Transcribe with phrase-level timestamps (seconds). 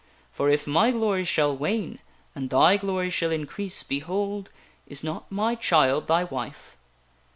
[0.31, 1.99] For if my glory shall wane,
[2.33, 4.49] and thy glory shall increase, behold!
[4.87, 6.75] is not my child thy wife?